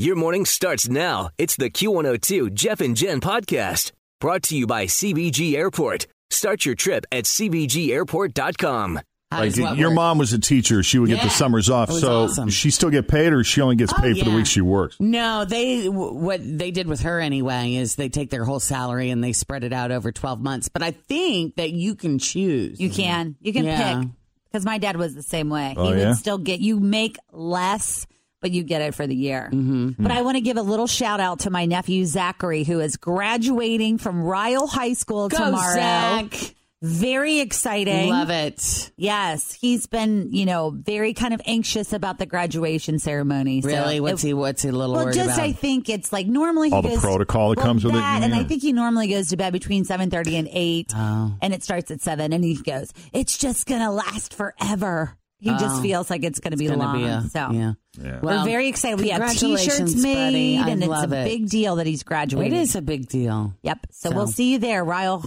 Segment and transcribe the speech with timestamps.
[0.00, 1.30] Your morning starts now.
[1.38, 6.06] It's the Q102 Jeff and Jen podcast brought to you by CVG Airport.
[6.30, 9.00] Start your trip at CVGAirport.com.
[9.32, 9.94] How Like your work?
[9.96, 11.90] mom was a teacher, she would get the summers off.
[11.90, 12.48] So awesome.
[12.48, 14.96] she still get paid, or she only gets Oh, paid for the week she works?
[15.00, 19.22] No, they what they did with her anyway is they take their whole salary and
[19.22, 20.68] they spread it out over 12 months.
[20.68, 22.80] But I think that you can choose.
[22.80, 23.34] You can.
[23.42, 23.98] You can Yeah.
[24.00, 24.08] pick.
[24.50, 25.74] Because my dad was the same way.
[25.76, 26.08] Oh, he yeah?
[26.10, 28.06] would still get, you make less,
[28.40, 29.50] but you get it for the year.
[29.52, 30.02] Mm-hmm.
[30.02, 32.96] But I want to give a little shout out to my nephew, Zachary, who is
[32.96, 35.74] graduating from Ryle High School Go, tomorrow.
[35.74, 36.54] Zach.
[36.80, 38.08] Very exciting.
[38.08, 38.92] Love it.
[38.96, 39.52] Yes.
[39.52, 43.62] He's been, you know, very kind of anxious about the graduation ceremony.
[43.62, 43.98] So Really?
[43.98, 45.40] What's it- he what's he a little well, worried just about?
[45.40, 47.98] I think it's like normally he All the goes, protocol that well, comes with it,
[47.98, 48.38] that, and yeah.
[48.38, 51.34] I think he normally goes to bed between seven thirty and eight, Oh.
[51.42, 55.76] and it starts at seven, and he goes, "It's just gonna last forever." He just
[55.78, 55.82] Oh.
[55.82, 56.98] feels like it's gonna be gonna long.
[56.98, 57.72] be a- so yeah.
[58.02, 58.18] Yeah.
[58.22, 58.98] we're very excited.
[59.00, 61.24] We have T-shirts made, and it's a it.
[61.24, 62.52] big deal that he's graduating.
[62.54, 63.54] It is a big deal.
[63.62, 63.86] Yep.
[63.92, 65.24] So, So- we'll see you there, Ryle.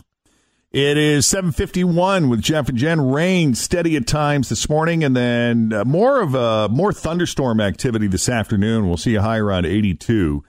[0.74, 3.02] It is 751 with Jeff and Jen.
[3.02, 8.08] Rain steady at times this morning, and then uh, more of a more thunderstorm activity
[8.08, 8.88] this afternoon.
[8.88, 10.44] We'll see a high around 82.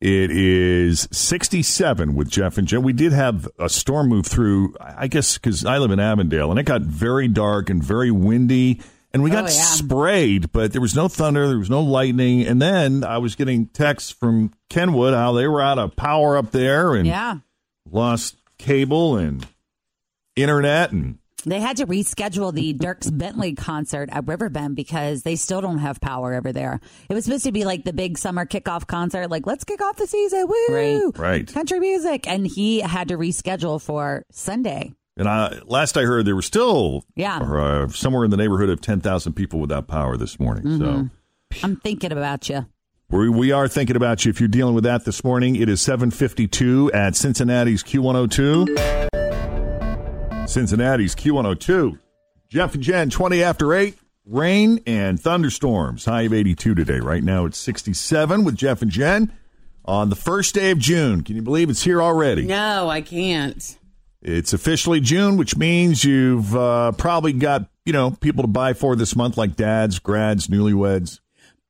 [0.00, 2.82] It is 67 with Jeff and Jen.
[2.82, 6.58] We did have a storm move through, I guess, because I live in Avondale, and
[6.60, 8.80] it got very dark and very windy.
[9.14, 9.52] And we got Oh, yeah.
[9.52, 12.46] sprayed, but there was no thunder, there was no lightning.
[12.46, 16.50] And then I was getting texts from Kenwood how they were out of power up
[16.50, 17.38] there and Yeah.
[17.90, 19.46] lost cable and
[20.36, 25.60] internet and They had to reschedule the Dierks Bentley concert at Riverbend because they still
[25.60, 26.80] don't have power over there.
[27.08, 29.96] It was supposed to be like the big summer kickoff concert, like let's kick off
[29.96, 31.18] the season, woo, Right.
[31.18, 31.52] Right.
[31.52, 34.92] country music, and he had to reschedule for Sunday.
[35.16, 37.38] And I, last I heard, there were still Yeah.
[37.38, 40.64] uh, somewhere in the neighborhood of 10,000 people without power this morning.
[40.64, 40.80] Mm-hmm.
[40.80, 41.08] So
[41.62, 42.66] I'm thinking about you.
[43.10, 44.30] we, we are thinking about you.
[44.30, 50.48] If you're dealing with that this morning, it is 752 at Cincinnati's Q102.
[50.48, 51.98] Cincinnati's Q102.
[52.48, 53.96] Jeff and Jen, 20 after 8.
[54.24, 56.04] Rain and thunderstorms.
[56.04, 57.00] High of 82 today.
[57.00, 59.32] Right now it's 67 with Jeff and Jen
[59.84, 61.22] on the first day of June.
[61.22, 62.46] Can you believe it's here already?
[62.46, 63.78] No, I can't.
[64.24, 68.94] It's officially June, which means you've uh, probably got you know people to buy for
[68.94, 71.18] this month, like dads, grads, newlyweds.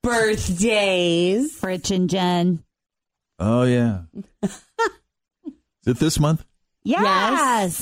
[0.03, 1.63] Birthdays.
[1.63, 2.63] Rich and Jen.
[3.39, 4.03] Oh yeah,
[4.43, 4.61] is
[5.87, 6.45] it this month?
[6.85, 7.01] Yes.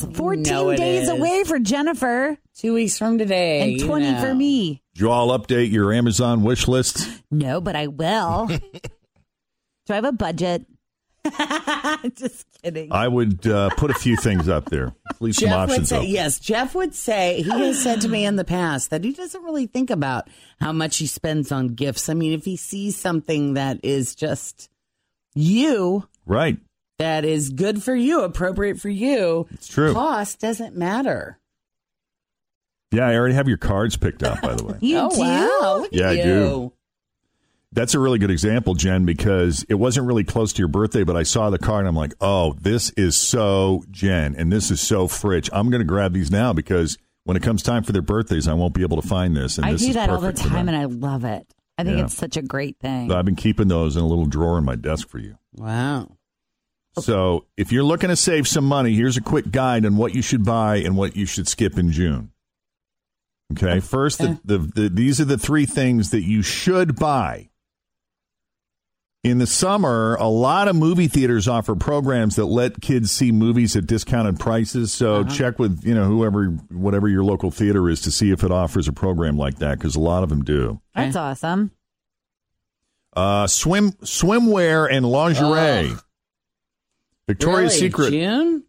[0.03, 0.07] Yes.
[0.17, 1.09] 14 No, days is.
[1.09, 3.63] away for Jennifer Two weeks from today.
[3.63, 4.21] and you 20 know.
[4.21, 4.83] for me.
[4.95, 7.09] Did you all update your Amazon wish lists?
[7.31, 8.47] No, but I will.
[8.49, 8.59] Do
[9.89, 10.67] I have a budget?
[12.15, 12.91] Just kidding.
[12.93, 14.95] I would uh, put a few things up there.
[15.21, 16.11] Leave some Jeff would options say, open.
[16.11, 19.43] yes, Jeff would say, he has said to me in the past that he doesn't
[19.43, 20.29] really think about
[20.61, 22.09] how much he spends on gifts.
[22.09, 24.71] I mean, if he sees something that is just
[25.35, 26.59] you, Right,
[26.99, 29.93] that is good for you, appropriate for you, it's true.
[29.93, 31.39] cost doesn't matter.
[32.93, 34.77] Yeah, I already have your cards picked out, by the way.
[34.81, 35.21] you oh, do?
[35.21, 35.77] wow.
[35.83, 36.23] Look Yeah, at I you.
[36.25, 36.73] do.
[37.73, 41.17] That's a really good example, Jen, because it wasn't really close to your birthday, but
[41.17, 44.81] I saw the card and I'm like, oh, this is so Jen and this is
[44.81, 45.49] so Fritch.
[45.53, 48.55] I'm going to grab these now because when it comes time for their birthdays, I
[48.55, 49.57] won't be able to find this.
[49.57, 51.47] And I this do is that all the time and I love it.
[51.79, 52.05] I think Yeah.
[52.07, 53.09] it's such a great thing.
[53.09, 55.37] So I've been keeping those in a little drawer in my desk for you.
[55.55, 56.17] Wow.
[56.99, 60.23] So if you're looking to save some money, here's a quick guide on what you
[60.23, 62.33] should buy and what you should skip in June.
[63.53, 67.50] Okay, first, the, the, the, these are the three things that you should buy.
[69.23, 73.77] In the summer, a lot of movie theaters offer programs that let kids see movies
[73.77, 74.93] at discounted prices.
[74.93, 78.51] So check with you know whoever, whatever your local theater is, to see if it
[78.51, 80.81] offers a program like that because a lot of them do.
[80.95, 81.71] That's awesome.
[83.15, 85.95] Uh, swim swimwear and lingerie.
[87.27, 87.79] Victoria's Really?
[87.91, 88.11] Secret.
[88.13, 88.65] June?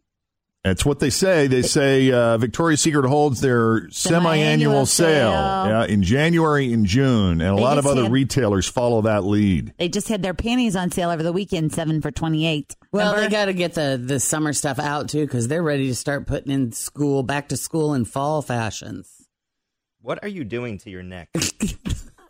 [0.63, 1.48] That's what they say.
[1.48, 5.68] They say uh, Victoria's Secret holds their semi-annual Semi-annual sale, sale.
[5.68, 9.24] yeah, in January and June, and a They lot of other had- retailers follow that
[9.24, 9.74] lead.
[9.80, 12.75] They just had their panties on sale over the weekend, seven for twenty eight.
[12.92, 15.96] Well, they got to get the, the summer stuff out too because they're ready to
[15.96, 19.28] start putting in school, back to school and fall fashions.
[20.02, 21.30] What are you doing to your neck?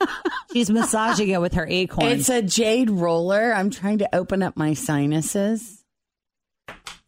[0.54, 2.12] She's massaging it with her acorn.
[2.12, 3.54] It's a jade roller.
[3.54, 5.81] I'm trying to open up my sinuses.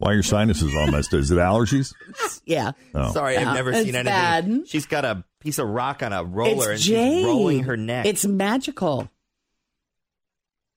[0.04, 1.14] Why are your sinuses all messed?
[1.14, 1.22] up?
[1.22, 1.94] Is it allergies?
[2.46, 2.74] Yeah.
[2.94, 3.14] Oh.
[3.14, 4.04] Sorry, Yeah, I've never it's seen anything.
[4.04, 4.64] bad.
[4.68, 7.20] She's got a piece of rock on a roller and it's jade.
[7.20, 8.06] she's rolling her neck.
[8.06, 9.10] It's magical.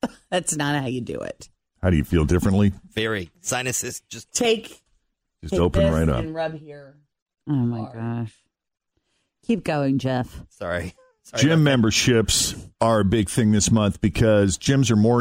[0.30, 1.48] That's not how you do it.
[1.82, 2.72] How do you feel differently?
[2.92, 4.00] very sinuses.
[4.08, 4.80] Just Take,
[5.42, 6.20] Just take open this right up.
[6.20, 6.94] and rub here.
[7.48, 8.32] oh my gosh!
[9.44, 10.40] Keep going, Jeff.
[10.50, 10.94] sorry.
[11.24, 11.62] sorry Gym about that.
[11.64, 15.20] memberships are a big thing this month because gyms are more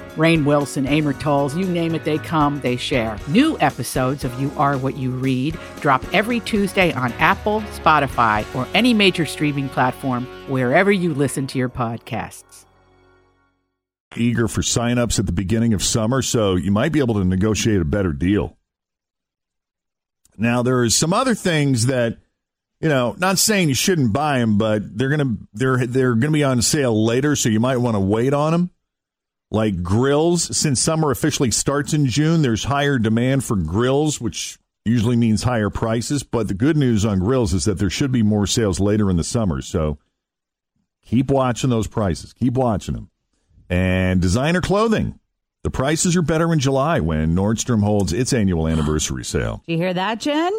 [0.15, 3.17] Rainn Wilson, Amor Towles, you name it, they come, they share.
[3.27, 8.67] New episodes of You Are What You Read drop every Tuesday on Apple, Spotify, or
[8.73, 12.65] any major streaming platform wherever you listen to your podcasts.
[14.17, 17.79] eager for signups at the beginning of summer, so you might be able to negotiate
[17.79, 18.57] a better deal.
[20.37, 22.17] Now, there are some other things that
[22.81, 23.15] you know.
[23.17, 27.05] Not saying you shouldn't buy them, but they're gonna they're they're gonna be on sale
[27.05, 28.71] later, so you might want to wait on them.
[29.51, 35.17] Like grills, since summer officially starts in June, there's higher demand for grills, which usually
[35.17, 36.23] means higher prices.
[36.23, 39.17] But the good news on grills is that there should be more sales later in
[39.17, 39.61] the summer.
[39.61, 39.99] So
[41.05, 42.31] keep watching those prices.
[42.31, 43.09] Keep watching them.
[43.69, 45.19] And designer clothing.
[45.63, 49.63] The prices are better in July when Nordstrom holds its annual anniversary sale.
[49.67, 50.51] Do you hear that, Jen?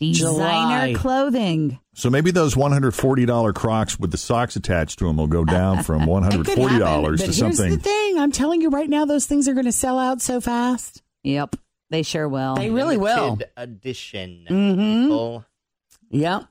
[0.00, 0.94] Designer July.
[0.96, 1.78] clothing.
[1.94, 6.02] So maybe those $140 Crocs with the socks attached to them will go down from
[6.02, 7.70] It could happen, $140 but to here's something.
[7.72, 8.18] the thing.
[8.18, 11.02] I'm telling you right now, those things are going to sell out so fast.
[11.22, 11.56] Yep,
[11.90, 12.54] they sure will.
[12.56, 13.24] They really will.
[13.32, 14.46] Limited edition.
[14.48, 15.02] Mhm.
[15.04, 15.44] people.
[16.10, 16.44] Yep.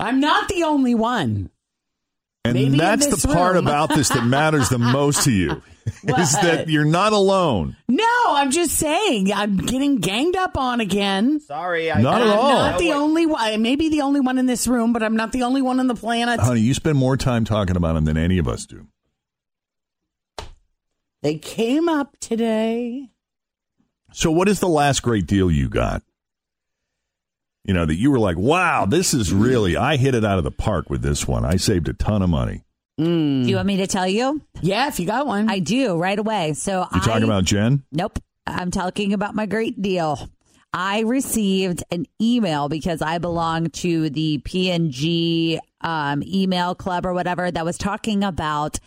[0.00, 1.50] I'm not the only one.
[2.44, 3.66] And maybe that's this the part room.
[3.66, 5.60] about this that matters the most to you
[6.02, 7.76] is that you're not alone.
[7.88, 11.40] No, I'm just saying I'm getting ganged up on again.
[11.40, 12.52] Sorry, I Not at don't all.
[12.52, 13.40] Not the what- only one.
[13.40, 15.80] I may be the only one in this room, but I'm not the only one
[15.80, 16.40] on the planet.
[16.40, 18.86] Honey, you spend more time talking about him than any of us do.
[21.22, 23.08] They came up today.
[24.12, 26.02] So, what is the last great deal you got?
[27.64, 30.44] You know, that you were like, wow, this is really, I hit it out of
[30.44, 31.44] the park with this one.
[31.44, 32.64] I saved a ton of money.
[32.98, 34.42] Do you want me to tell you?
[34.60, 35.48] Yeah, if you got one.
[35.48, 36.54] I do right away.
[36.54, 37.84] So You talking about Jen?
[37.92, 38.18] Nope.
[38.46, 40.28] I'm talking about my great deal.
[40.72, 47.50] I received an email because I belong to the P&G um, email club or whatever
[47.50, 48.78] that was talking about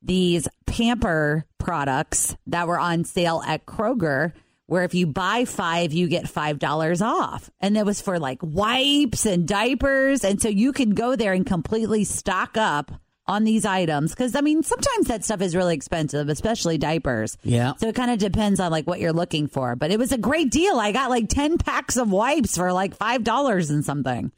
[0.00, 4.32] these pamper products that were on sale at Kroger.
[4.66, 8.38] Where if you buy five, you get five dollars off, and it was for like
[8.42, 12.92] wipes and diapers, and so you can go there and completely stock up
[13.28, 17.36] on these items because I mean sometimes that stuff is really expensive, especially diapers.
[17.44, 17.74] Yeah.
[17.76, 19.76] So it kind of depends on like what you're looking for.
[19.76, 20.78] But it was a great deal.
[20.80, 24.32] I got like 10 packs of wipes for like $5 and something,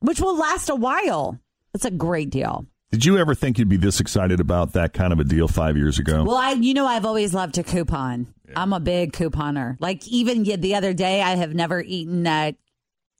[0.00, 1.38] which will last a while.
[1.74, 2.66] It's a great deal.
[2.90, 5.76] Did you ever think you'd be this excited about that kind of a deal five
[5.78, 6.24] years ago?
[6.24, 8.26] Well, I you know I've always loved to coupon.
[8.54, 9.76] I'm a big couponer.
[9.80, 12.52] Like even y- the other day I have never eaten uh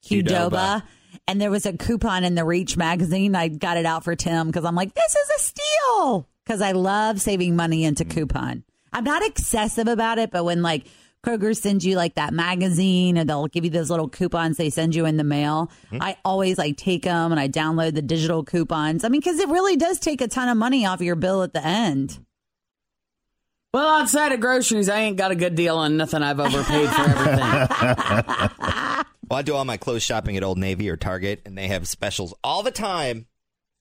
[0.04, 0.24] Qdoba.
[0.50, 0.82] Qdoba.
[1.26, 3.34] And there was a coupon in the Reach magazine.
[3.34, 6.28] I got it out for Tim because I'm like, this is a steal.
[6.44, 8.18] Because I love saving money into mm-hmm.
[8.18, 8.64] coupon.
[8.92, 10.86] I'm not excessive about it, but when like
[11.24, 14.94] Kroger sends you like that magazine and they'll give you those little coupons they send
[14.94, 16.02] you in the mail, mm-hmm.
[16.02, 19.04] I always like take them and I download the digital coupons.
[19.04, 21.52] I mean, because it really does take a ton of money off your bill at
[21.52, 22.18] the end.
[23.72, 26.22] well, outside of groceries, I ain't got a good deal on nothing.
[26.22, 28.50] I've overpaid for everything.
[29.32, 31.88] Well, I do all my clothes shopping at Old Navy or Target, and they have
[31.88, 33.24] specials all the time.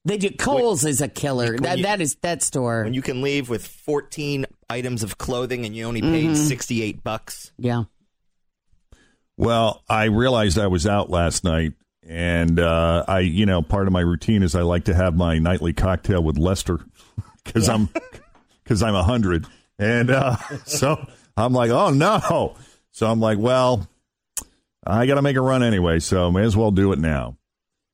[0.05, 0.29] they do.
[0.31, 1.51] Kohl's is a killer.
[1.55, 2.86] when That you- that is that store.
[2.86, 7.51] When you can leave with 14 items of clothing and you only paid 68 bucks.
[7.58, 7.84] yeah.
[9.36, 11.74] Well, I realized I was out last night,
[12.08, 15.38] and uh, I, you know, part of my routine is I like to have my
[15.38, 16.79] nightly cocktail with Lester.
[17.43, 17.89] because I'm
[18.63, 21.05] because I'm a hundred, and uh, so
[21.36, 22.55] I'm like, oh no.
[22.91, 23.86] So I'm like, well,
[24.86, 27.38] I got to make a run anyway, so may as well do it now.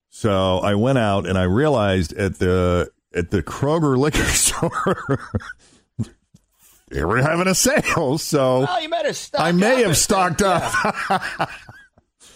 [0.10, 5.20] So I went out and I realized at the at the Kroger liquor store
[6.90, 8.18] they were having a sale.
[8.18, 11.50] So Oh, you might have stocked I may up have stocked up.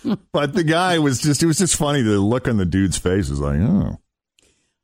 [0.33, 3.29] but the guy was just it was just funny the look on the dude's face
[3.29, 3.99] was like, oh.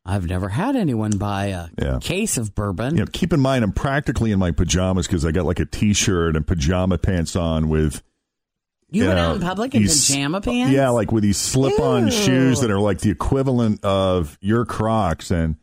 [0.06, 1.98] I've never had anyone buy a Yeah.
[2.00, 2.96] case of bourbon.
[2.96, 5.66] You know, keep in mind I'm practically in my pajamas because I got like a
[5.66, 8.02] t-shirt and pajama pants on with
[8.90, 10.72] You went know, out in public in these- pajama uh, pants?
[10.72, 12.10] Yeah, like with these slip-on Ew.
[12.10, 15.56] shoes that are like the equivalent of your Crocs and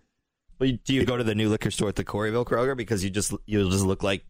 [0.60, 3.10] But do you go to the new liquor store at the Corryville Kroger because you
[3.10, 4.24] just you'll just look like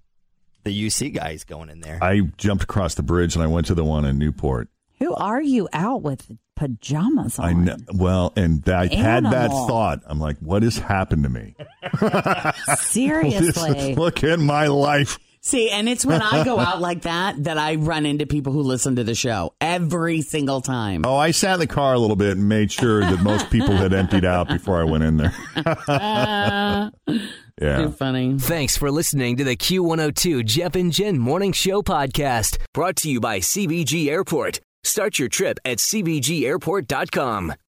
[0.63, 1.99] the UC guys going in there?
[2.01, 4.69] I jumped across the bridge and I went to the one in Newport.
[4.99, 7.45] Who are you out with pajamas on?
[7.45, 10.03] I know, well, and I had that thought.
[10.05, 11.53] I'm like, what has happened to me?
[12.77, 13.93] Seriously.
[13.95, 15.19] Look at my life.
[15.45, 18.61] See, and it's when I go out like that that I run into people who
[18.63, 21.03] listen to the show every single time.
[21.05, 23.75] Oh, I sat in the car a little bit and made sure that most people
[23.75, 25.33] had emptied out before I went in there.
[27.61, 27.77] yeah.
[27.77, 28.39] Too funny.
[28.39, 33.19] Thanks for listening to the Q102 Jeff and Jen Morning Show podcast, brought to you
[33.19, 34.61] by CVG Airport.
[34.83, 37.53] Start your trip at CVGAirport.com.